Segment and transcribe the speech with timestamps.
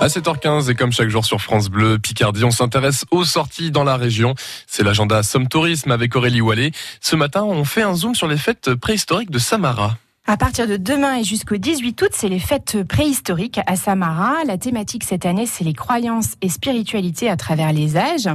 [0.00, 3.84] À 7h15 et comme chaque jour sur France Bleu Picardie, on s'intéresse aux sorties dans
[3.84, 4.34] la région.
[4.66, 6.70] C'est l'agenda Somme Tourisme avec Aurélie Wallet.
[7.02, 9.98] Ce matin, on fait un zoom sur les fêtes préhistoriques de Samara.
[10.30, 14.34] À partir de demain et jusqu'au 18 août, c'est les fêtes préhistoriques à Samara.
[14.46, 18.28] La thématique cette année, c'est les croyances et spiritualités à travers les âges.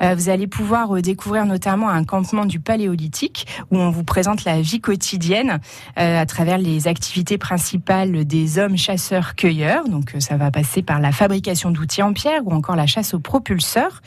[0.00, 4.44] Euh, vous allez pouvoir euh, découvrir notamment un campement du paléolithique où on vous présente
[4.44, 5.58] la vie quotidienne
[5.98, 9.88] euh, à travers les activités principales des hommes chasseurs-cueilleurs.
[9.88, 13.18] Donc ça va passer par la fabrication d'outils en pierre ou encore la chasse aux
[13.18, 14.02] propulseurs.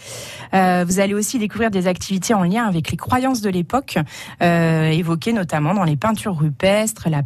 [0.54, 3.98] vous allez aussi découvrir des activités en lien avec les croyances de l'époque,
[4.40, 7.22] évoquées notamment dans les peintures rupestres, la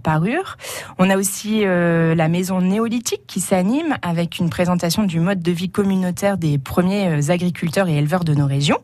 [0.97, 5.51] On a aussi euh, la maison néolithique qui s'anime avec une présentation du mode de
[5.51, 8.79] vie communautaire des premiers euh, agriculteurs et éleveurs de nos régions.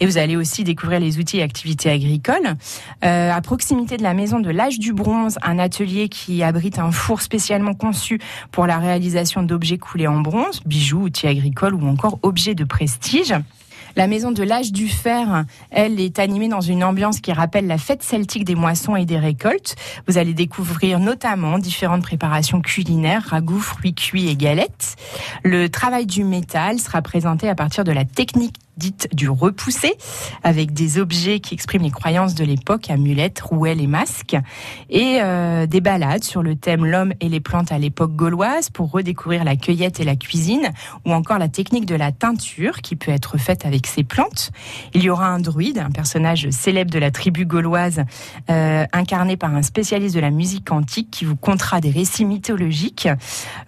[0.00, 2.54] Et vous allez aussi découvrir les outils et activités agricoles.
[3.04, 6.90] Euh, à proximité de la maison de l'âge du bronze, un atelier qui abrite un
[6.90, 8.20] four spécialement conçu
[8.52, 13.34] pour la réalisation d'objets coulés en bronze, bijoux, outils agricoles ou encore objets de prestige.
[13.96, 17.78] La maison de l'âge du fer, elle, est animée dans une ambiance qui rappelle la
[17.78, 19.76] fête celtique des moissons et des récoltes.
[20.06, 24.96] Vous allez découvrir notamment différentes préparations culinaires, ragoûts, fruits cuits et galettes.
[25.44, 29.94] Le travail du métal sera présenté à partir de la technique dite du repoussé,
[30.42, 34.36] avec des objets qui expriment les croyances de l'époque, amulettes, rouelles et masques,
[34.88, 38.90] et euh, des balades sur le thème l'homme et les plantes à l'époque gauloise pour
[38.90, 40.70] redécouvrir la cueillette et la cuisine,
[41.04, 44.52] ou encore la technique de la teinture qui peut être faite avec ces plantes.
[44.94, 48.04] Il y aura un druide, un personnage célèbre de la tribu gauloise,
[48.50, 53.08] euh, incarné par un spécialiste de la musique antique qui vous contera des récits mythologiques.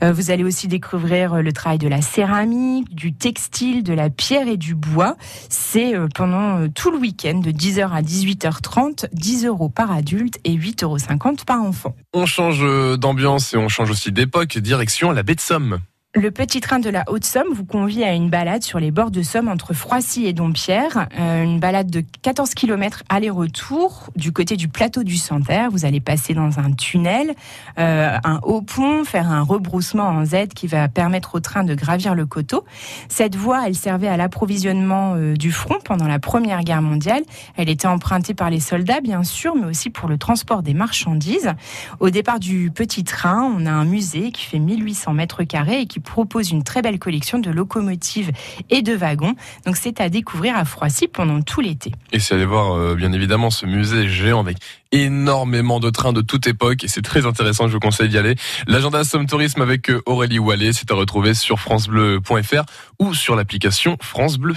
[0.03, 4.47] Euh, vous allez aussi découvrir le travail de la céramique, du textile, de la pierre
[4.47, 5.00] et du bois
[5.49, 10.39] c'est euh, pendant euh, tout le week-end de 10h à 18h30, 10 euros par adulte
[10.45, 11.95] et 8,50 euros par enfant.
[12.13, 15.81] On change euh, d'ambiance et on change aussi d'époque, direction la baie de Somme.
[16.17, 19.23] Le petit train de la Haute-Somme vous convie à une balade sur les bords de
[19.23, 21.07] Somme entre Froissy et Dompierre.
[21.17, 25.71] Euh, une balade de 14 km aller-retour du côté du plateau du Santerre.
[25.71, 27.37] Vous allez passer dans un tunnel,
[27.79, 31.77] euh, un haut pont, faire un rebroussement en Z qui va permettre au train de
[31.77, 32.65] gravir le coteau.
[33.09, 37.23] Cette voie, elle servait à l'approvisionnement euh, du front pendant la Première Guerre mondiale.
[37.57, 41.53] Elle était empruntée par les soldats, bien sûr, mais aussi pour le transport des marchandises.
[42.01, 45.87] Au départ du petit train, on a un musée qui fait 1800 mètres carrés et
[45.87, 48.33] qui propose une très belle collection de locomotives
[48.71, 49.35] et de wagons.
[49.67, 51.93] Donc c'est à découvrir à Froissy pendant tout l'été.
[52.13, 54.59] Et c'est aller voir euh, bien évidemment ce musée géant avec
[54.93, 58.35] énormément de trains de toute époque et c'est très intéressant, je vous conseille d'y aller.
[58.67, 62.65] L'agenda Somme Tourisme avec euh, Aurélie Wallet, c'est à retrouver sur francebleu.fr
[62.99, 64.57] ou sur l'application France Bleu.